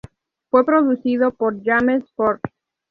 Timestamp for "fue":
0.49-0.65